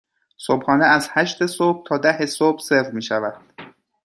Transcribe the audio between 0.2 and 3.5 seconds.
صبحانه از هشت صبح تا ده صبح سرو می شود.